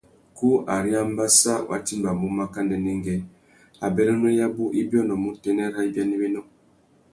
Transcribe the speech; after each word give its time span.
Kú 0.37 0.47
ari 0.75 0.91
ambassa 1.03 1.51
wá 1.69 1.75
timbamú 1.87 2.27
maka 2.39 2.59
ndêndêngüê, 2.65 3.17
abérénô 3.85 4.27
yabú 4.39 4.63
i 4.79 4.81
biônômú 4.89 5.27
utênê 5.33 5.65
râ 5.73 5.81
ibianawénô. 5.89 6.41